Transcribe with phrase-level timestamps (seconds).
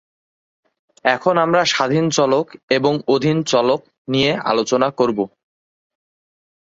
[1.05, 2.45] এখন আমরা স্বাধীন চলক
[2.69, 3.81] এবং অধীন চলক
[4.07, 5.19] নিয়ে আলোচনা করব।